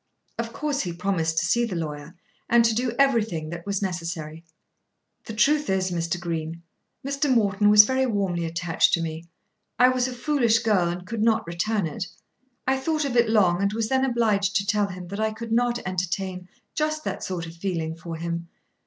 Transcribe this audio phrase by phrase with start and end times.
[0.39, 2.15] Of course he promised to see the lawyer
[2.49, 4.43] and to do everything that was necessary.
[5.25, 6.19] "The truth is, Mr.
[6.19, 6.63] Green,
[7.05, 7.31] Mr.
[7.31, 9.25] Morton was very warmly attached to me.
[9.77, 12.07] I was a foolish girl, and could not return it.
[12.65, 15.51] I thought of it long and was then obliged to tell him that I could
[15.51, 18.47] not entertain just that sort of feeling for him.